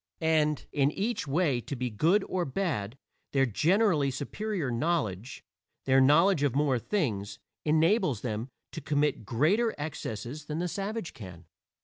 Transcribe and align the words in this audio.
And 0.19 0.65
in 0.71 0.89
each 0.89 1.27
way 1.27 1.61
to 1.61 1.75
be 1.75 1.91
good 1.91 2.23
or 2.27 2.43
bad, 2.43 2.97
their 3.33 3.45
generally 3.45 4.09
superior 4.09 4.71
knowledge 4.71 5.43
their 5.85 6.01
knowledge 6.01 6.41
of 6.41 6.55
more 6.55 6.79
things 6.79 7.37
enables 7.65 8.21
them 8.21 8.49
to 8.71 8.81
commit 8.81 9.27
greater 9.27 9.75
excesses 9.77 10.45
than 10.45 10.57
the 10.57 10.67
savage 10.67 11.13
can. 11.13 11.45